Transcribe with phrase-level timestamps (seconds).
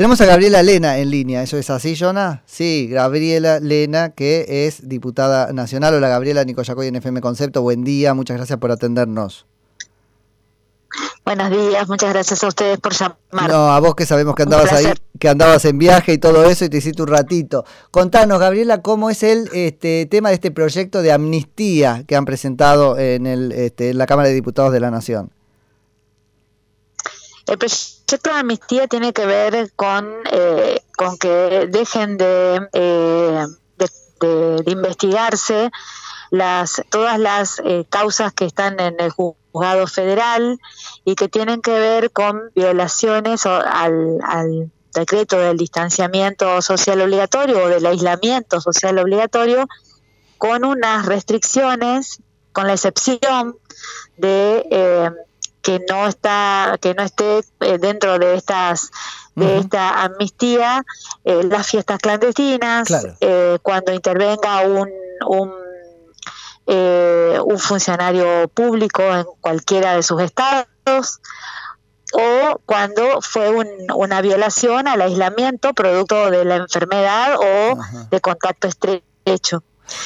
[0.00, 2.42] Tenemos a Gabriela Lena en línea, ¿eso es así, Jonah?
[2.46, 5.92] Sí, Gabriela Lena, que es diputada nacional.
[5.92, 7.60] Hola, Gabriela Nicoyacoy en FM Concepto.
[7.60, 9.44] Buen día, muchas gracias por atendernos.
[11.26, 13.50] Buenos días, muchas gracias a ustedes por llamar.
[13.50, 14.86] No, a vos que sabemos que andabas ahí,
[15.18, 17.66] que andabas en viaje y todo eso y te hiciste un ratito.
[17.90, 22.96] Contanos, Gabriela, cómo es el este, tema de este proyecto de amnistía que han presentado
[22.96, 25.30] en, el, este, en la Cámara de Diputados de la Nación.
[27.46, 33.46] El proyecto de amnistía tiene que ver con, eh, con que dejen de, eh,
[33.78, 35.70] de, investigarse
[36.30, 40.58] las todas las eh, causas que están en el juzgado federal
[41.04, 47.68] y que tienen que ver con violaciones al, al decreto del distanciamiento social obligatorio o
[47.68, 49.66] del aislamiento social obligatorio
[50.38, 52.22] con unas restricciones,
[52.52, 53.56] con la excepción
[54.16, 55.10] de eh,
[55.62, 58.90] que no está que no esté eh, dentro de estas
[59.34, 60.82] de esta amnistía
[61.24, 62.88] eh, las fiestas clandestinas
[63.62, 64.88] cuando intervenga un,
[65.26, 65.52] un
[66.66, 71.20] un funcionario público en cualquiera de sus estados
[72.12, 73.50] o cuando fue
[73.94, 77.78] una violación al aislamiento producto de la enfermedad o
[78.10, 79.62] de contacto estrecho.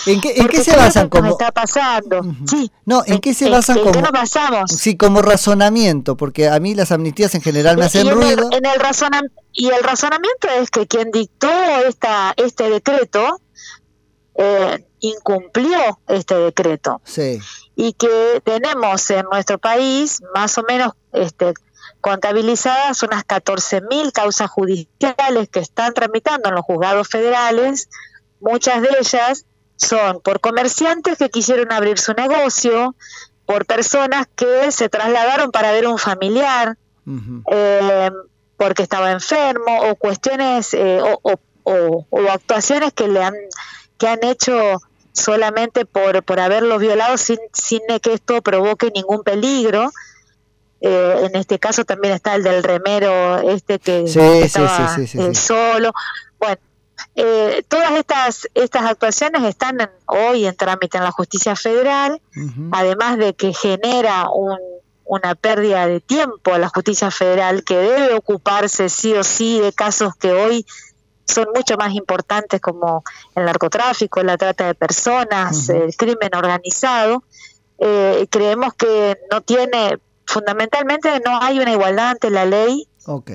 [0.06, 2.22] ¿En qué, ¿en qué se basan como está pasando?
[2.48, 2.70] Sí.
[2.84, 4.70] No, ¿en, qué se basan ¿en como qué basamos?
[4.70, 8.48] Sí, como razonamiento, porque a mí las amnistías en general me hacen ruido.
[8.52, 8.80] en el
[9.52, 11.50] y el razonamiento es que quien dictó
[11.86, 13.40] esta este decreto
[14.34, 17.00] eh, incumplió este decreto.
[17.04, 17.40] Sí.
[17.76, 21.54] Y que tenemos en nuestro país más o menos este
[22.00, 27.88] contabilizadas unas 14.000 causas judiciales que están tramitando en los juzgados federales,
[28.40, 29.46] muchas de ellas
[29.76, 32.94] son por comerciantes que quisieron abrir su negocio,
[33.46, 36.76] por personas que se trasladaron para ver un familiar,
[37.50, 38.10] eh,
[38.56, 41.38] porque estaba enfermo, o cuestiones eh, o,
[42.30, 43.34] actuaciones que le han
[43.98, 44.80] que han hecho
[45.12, 49.90] solamente por, por haberlos violado sin, sin que esto provoque ningún peligro.
[50.80, 55.92] Eh, en este caso también está el del remero este que, estaba eh, solo.
[56.38, 56.58] Bueno,
[57.14, 62.20] eh, todas estas estas actuaciones están hoy en trámite en la justicia federal,
[62.72, 64.58] además de que genera un,
[65.04, 69.72] una pérdida de tiempo a la justicia federal que debe ocuparse sí o sí de
[69.72, 70.66] casos que hoy
[71.26, 73.02] son mucho más importantes como
[73.34, 77.22] el narcotráfico, la trata de personas, el crimen organizado.
[78.30, 82.88] creemos que no tiene fundamentalmente no hay una igualdad ante la ley.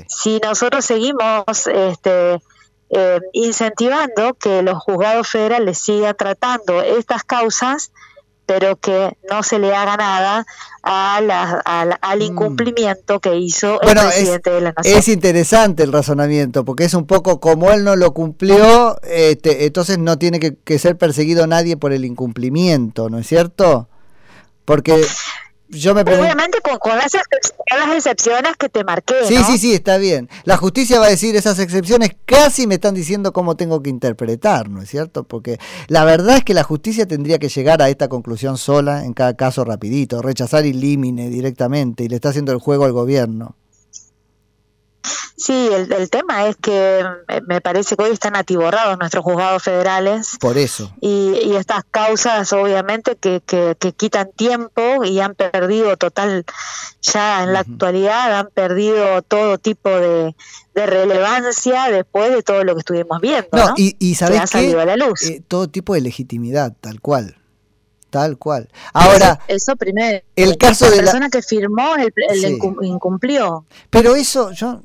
[0.07, 2.41] Si nosotros seguimos este,
[2.89, 7.91] eh, incentivando que los juzgados federales sigan tratando estas causas,
[8.45, 10.45] pero que no se le haga nada
[10.81, 11.17] a
[12.01, 12.21] al mm.
[12.23, 14.97] incumplimiento que hizo el presidente de la nación.
[14.97, 19.99] Es interesante el razonamiento, porque es un poco como él no lo cumplió, este, entonces
[19.99, 23.87] no tiene que, que ser perseguido nadie por el incumplimiento, ¿no es cierto?
[24.65, 25.05] Porque
[25.69, 27.13] yo me Obviamente con, las,
[27.95, 29.15] excepciones que te marqué.
[29.25, 30.29] Sí, sí, sí, está bien.
[30.43, 34.69] La justicia va a decir esas excepciones casi me están diciendo cómo tengo que interpretar,
[34.69, 35.23] ¿no es cierto?
[35.23, 39.13] Porque la verdad es que la justicia tendría que llegar a esta conclusión sola en
[39.13, 43.55] cada caso rapidito, rechazar y límine directamente y le está haciendo el juego al gobierno.
[45.49, 47.03] Sí, el, tema es que
[47.47, 50.37] me parece que hoy están atiborrados nuestros juzgados federales.
[50.39, 50.93] Por eso.
[51.01, 56.45] Y, estas causas, obviamente, que, que, quitan tiempo y han perdido total,
[57.01, 60.35] ya en la actualidad, han perdido todo tipo de,
[60.75, 63.49] relevancia después de todo lo que estuvimos viendo.
[63.51, 65.23] No, y, y sabes que, la luz.
[65.23, 67.37] Eh, todo tipo de legitimidad, tal cual.
[68.11, 68.69] Tal cual.
[68.93, 70.23] Ahora, eso, primero.
[70.35, 72.13] El caso la de la persona que firmó el,
[72.83, 73.65] incumplió.
[73.89, 74.83] Pero eso, yo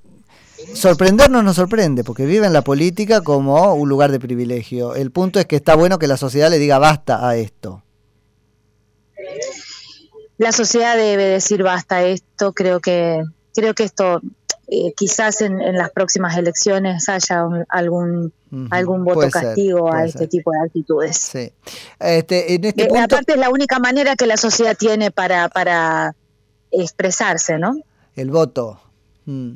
[0.75, 4.95] sorprendernos nos sorprende, porque vive en la política como un lugar de privilegio.
[4.95, 7.83] El punto es que está bueno que la sociedad le diga basta a esto.
[10.39, 12.53] La sociedad debe decir basta a esto.
[12.53, 13.23] Creo que
[13.55, 14.21] creo que esto
[14.67, 18.33] eh, quizás en, las próximas elecciones haya algún
[18.71, 21.17] algún voto castigo a este tipo de actitudes.
[21.17, 21.53] Sí.
[21.99, 26.15] Este, en este eh, Aparte es la única manera que la sociedad tiene para, para
[26.71, 27.77] expresarse, ¿no?
[28.15, 28.81] El voto.
[29.27, 29.55] Mm.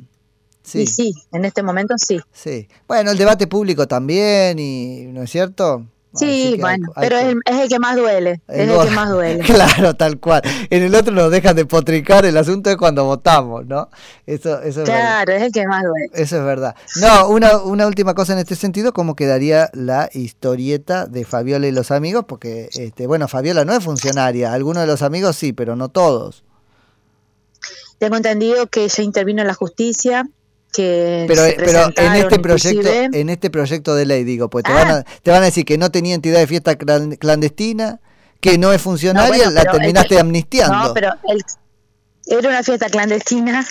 [0.69, 0.85] Sí.
[0.85, 2.19] sí, en este momento sí.
[2.31, 2.67] Sí.
[2.87, 5.85] Bueno, el debate público también, y ¿no es cierto?
[6.15, 9.43] Sí, bueno, pero es, el, que más duele, es el que más duele.
[9.45, 10.41] claro, tal cual.
[10.71, 13.89] En el otro nos dejan de potricar, el asunto es cuando votamos, ¿no?
[14.25, 16.09] Eso, eso claro, es el que más duele.
[16.13, 16.75] Eso es verdad.
[16.99, 21.71] No, una, una última cosa en este sentido, ¿cómo quedaría la historieta de Fabiola y
[21.71, 22.25] los amigos?
[22.27, 26.43] Porque, este, bueno, Fabiola no es funcionaria, algunos de los amigos sí, pero no todos.
[27.99, 30.27] Tengo entendido que ella intervino en la justicia,
[30.73, 34.63] que pero, se pero en este proyecto inclusive- en este proyecto de ley digo pues
[34.63, 34.75] te, Ah.
[34.75, 37.99] van a, te van a decir que no tenía entidad de fiesta clan- clandestina
[38.39, 41.43] que no es funcionaria bueno, la el terminaste amnistiando No, pero el-
[42.27, 43.65] era una fiesta clandestina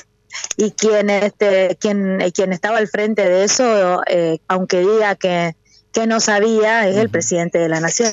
[0.57, 5.55] y quien este quien eh, quien estaba al frente de eso, eh, aunque diga que,
[5.93, 8.13] que no sabía, es el presidente de la nación.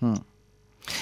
[0.00, 0.14] Mm.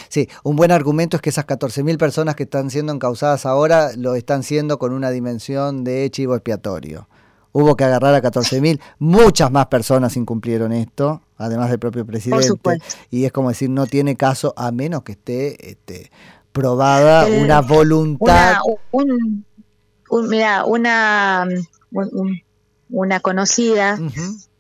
[0.09, 4.15] Sí, un buen argumento es que esas 14.000 personas que están siendo encausadas ahora lo
[4.17, 7.09] están siendo con una dimensión de chivo expiatorio.
[7.53, 12.47] Hubo que agarrar a 14.000, muchas más personas incumplieron esto, además del propio presidente.
[13.11, 16.11] Y es como decir, no tiene caso a menos que esté este,
[16.53, 18.57] probada El- una voluntad.
[18.93, 19.45] Una, un,
[20.11, 21.47] un- mira, una,
[21.93, 22.43] un- un-
[22.91, 23.99] una conocida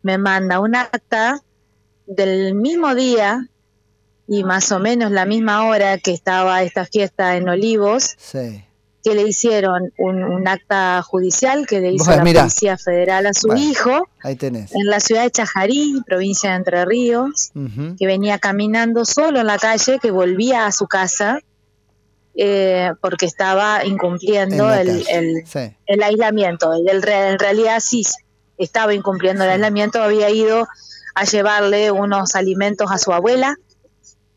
[0.02, 1.42] me manda un acta
[2.06, 3.48] del mismo día
[4.26, 8.64] y más o menos la misma hora que estaba esta fiesta en Olivos, Sí.
[9.04, 12.40] Que le hicieron un, un acta judicial que le hizo Bueno, la mirá.
[12.42, 13.62] Policía Federal a su Bueno.
[13.62, 14.74] hijo Ahí tenés.
[14.74, 17.50] en la ciudad de Chajarí, provincia de Entre Ríos,
[17.98, 21.40] que venía caminando solo en la calle, que volvía a su casa
[22.40, 25.74] eh, porque estaba en incumpliendo el, el, Sí.
[25.86, 26.72] el aislamiento.
[26.72, 28.02] El, en realidad sí
[28.58, 30.66] estaba incumpliendo el aislamiento, había ido
[31.14, 33.56] a llevarle unos alimentos a su abuela,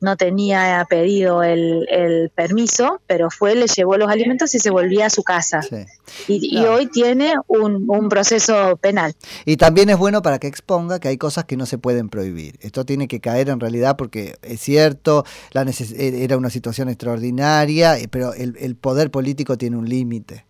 [0.01, 5.05] no tenía pedido el, el permiso, pero fue, le llevó los alimentos y se volvía
[5.05, 5.61] a su casa.
[5.61, 5.85] sí.
[6.27, 9.15] Y, hoy tiene un, un proceso penal.
[9.45, 12.57] Y también es bueno para que exponga que hay cosas que no se pueden prohibir.
[12.59, 16.89] Esto tiene que caer en realidad porque es cierto, la neces- e- era una situación
[16.89, 20.45] extraordinaria, eh, pero el, el poder político tiene un límite.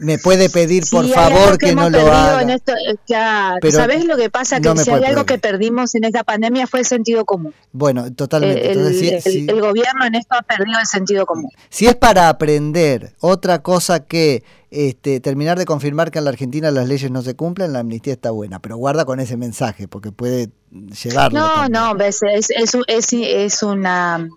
[0.00, 2.42] Me puede pedir, por Sí, favor, que, hemos no lo haga.
[2.42, 4.60] en esto, eh, que, ah, Pero ¿Sabés lo que pasa?
[4.60, 7.54] Que no si hay algo que perdimos en esta pandemia fue el sentido común.
[7.72, 8.66] Bueno, totalmente.
[8.66, 11.50] Eh, el, Entonces, si- el- si- el gobierno en esto ha perdido el sentido común.
[11.68, 16.70] Si es para aprender otra cosa que este, terminar de confirmar que en la Argentina
[16.72, 20.10] las leyes no se cumplen, la amnistía está buena, pero guarda con ese mensaje porque
[20.10, 21.38] puede llevarlo.
[21.38, 21.72] No, también.
[21.72, 24.28] no, ves, es, es, es, es una...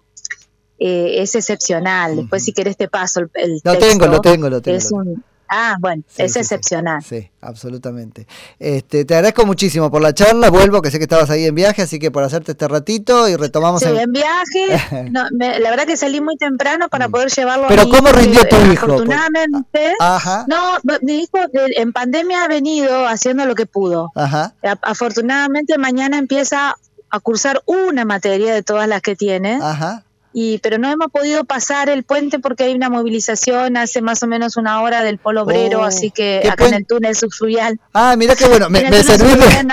[0.79, 2.15] eh, es excepcional.
[2.17, 2.45] Después, Ujú.
[2.45, 3.87] si querés, te paso el, el Lo texto.
[3.87, 4.77] tengo, lo tengo, lo tengo.
[4.77, 7.03] Es un, ah, bueno, Sí, es sí, excepcional.
[7.03, 8.27] Sí, absolutamente.
[8.59, 11.81] Este, te agradezco muchísimo por la charla, vuelvo, que sé que estabas ahí en viaje,
[11.81, 13.97] así que por hacerte este ratito y retomamos Sí, en...
[13.97, 17.11] en viaje, no, me- la verdad que salí muy temprano para Mm.
[17.11, 18.85] poder llevarlo a Pero mi ¿cómo hijo, rindió tu hijo?
[18.85, 20.57] Afortunadamente, Ajá, no,
[21.01, 24.11] mi hijo eh, en pandemia ha venido haciendo lo que pudo.
[24.15, 26.75] ajá, A- Afortunadamente mañana empieza
[27.09, 30.03] a cursar una materia de todas las que tiene, ajá.
[30.39, 34.27] Y pero no hemos podido pasar el puente porque hay una movilización hace más o
[34.27, 37.79] menos una hora del Polo Obrero, Oh, así que ¿qué acá en el túnel subfluvial.
[37.91, 39.03] Ah, mira qué bueno, me, me de,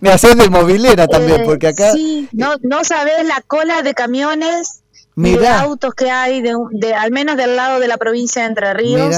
[0.00, 3.94] me haces de movilera también, Eh, porque acá, Sí, no, no sabes la cola de
[3.94, 4.80] camiones
[5.14, 8.48] y de autos que hay, de, de al menos del lado de la provincia de
[8.48, 9.14] Entre Ríos,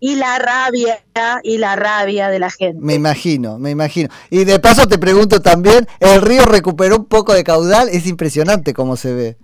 [0.00, 0.98] y la rabia,
[1.44, 2.80] y la rabia de la gente.
[2.80, 4.08] me imagino, me imagino.
[4.30, 8.72] Y de paso te pregunto también, el río recuperó un poco de caudal, es impresionante
[8.72, 9.36] cómo se ve,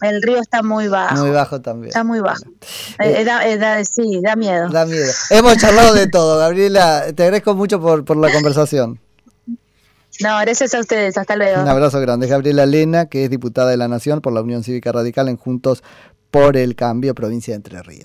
[0.00, 1.88] El río está muy bajo, muy bajo también.
[1.88, 2.42] está muy bajo.
[2.98, 4.68] Eh, Eh, da- eh, da- sí, da miedo.
[4.68, 5.10] Da miedo.
[5.30, 7.04] Hemos charlado de todo, Gabriela.
[7.14, 9.00] Te agradezco mucho por, por la conversación.
[10.20, 11.62] No, gracias a ustedes, hasta luego.
[11.62, 12.26] Un abrazo grande.
[12.28, 15.82] Gabriela Lena, que es diputada de la Nación por la Unión Cívica Radical en Juntos
[16.30, 18.02] por el Cambio, provincia de Entre Ríos.